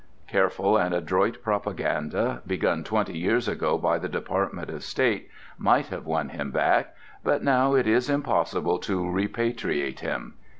[0.27, 6.07] Careful and adroit propaganda, begun twenty years ago by the Department of State, might have
[6.07, 10.37] won him back, but now it is impossible to repatriate him.